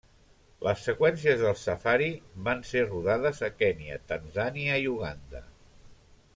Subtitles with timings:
[0.67, 2.07] Led seqüències del safari
[2.49, 5.47] van ser rodades a Kenya, Tanzània, i Uganda.